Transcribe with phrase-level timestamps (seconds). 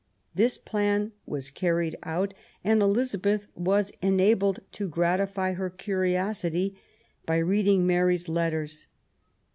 [0.33, 3.11] This plan was carried out, and THE CRISIS.
[3.11, 6.75] 225 Elizabeth was enabled to gratify her curiosity
[7.27, 8.87] by reading Mary's letters.